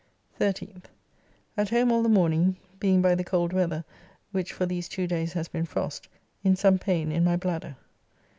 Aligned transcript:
13th. 0.39 0.85
At 1.55 1.69
home 1.69 1.91
all 1.91 2.01
the 2.01 2.09
morning, 2.09 2.55
being 2.79 3.03
by 3.03 3.13
the 3.13 3.23
cold 3.23 3.53
weather, 3.53 3.85
which 4.31 4.51
for 4.51 4.65
these 4.65 4.89
two 4.89 5.05
days 5.05 5.33
has 5.33 5.47
been 5.47 5.63
frost, 5.67 6.07
in 6.43 6.55
some 6.55 6.79
pain 6.79 7.11
in 7.11 7.23
my 7.23 7.37
bladder. 7.37 7.75